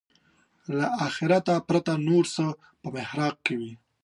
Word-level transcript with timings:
له 0.77 0.87
آخرته 1.07 1.53
پرته 1.67 1.93
نور 2.07 2.23
څه 2.35 2.45
په 2.81 2.87
محراق 2.95 3.35
کې 3.45 3.55
وي. 3.59 3.73